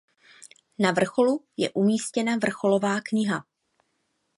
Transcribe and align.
Na 0.79 0.91
vrcholu 0.91 1.45
je 1.57 1.69
umístěna 1.69 2.37
vrcholová 2.41 3.01
kniha. 3.01 3.45